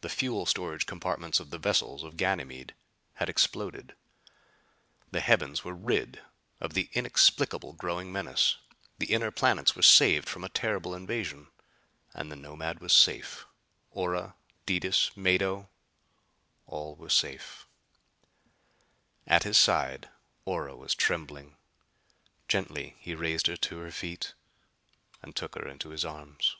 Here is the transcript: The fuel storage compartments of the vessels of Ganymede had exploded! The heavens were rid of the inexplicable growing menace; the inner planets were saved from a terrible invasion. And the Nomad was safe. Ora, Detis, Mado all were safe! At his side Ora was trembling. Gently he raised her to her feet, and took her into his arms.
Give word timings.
The 0.00 0.08
fuel 0.08 0.46
storage 0.46 0.86
compartments 0.86 1.38
of 1.38 1.50
the 1.50 1.58
vessels 1.58 2.02
of 2.04 2.16
Ganymede 2.16 2.74
had 3.16 3.28
exploded! 3.28 3.94
The 5.10 5.20
heavens 5.20 5.62
were 5.62 5.74
rid 5.74 6.22
of 6.58 6.72
the 6.72 6.88
inexplicable 6.94 7.74
growing 7.74 8.10
menace; 8.10 8.56
the 8.96 9.12
inner 9.12 9.30
planets 9.30 9.76
were 9.76 9.82
saved 9.82 10.26
from 10.26 10.42
a 10.42 10.48
terrible 10.48 10.94
invasion. 10.94 11.48
And 12.14 12.32
the 12.32 12.36
Nomad 12.36 12.80
was 12.80 12.94
safe. 12.94 13.44
Ora, 13.90 14.36
Detis, 14.66 15.14
Mado 15.18 15.68
all 16.66 16.96
were 16.96 17.10
safe! 17.10 17.66
At 19.26 19.42
his 19.42 19.58
side 19.58 20.08
Ora 20.46 20.74
was 20.74 20.94
trembling. 20.94 21.58
Gently 22.48 22.96
he 23.00 23.14
raised 23.14 23.48
her 23.48 23.58
to 23.58 23.78
her 23.80 23.90
feet, 23.90 24.32
and 25.20 25.36
took 25.36 25.56
her 25.56 25.68
into 25.68 25.90
his 25.90 26.06
arms. 26.06 26.56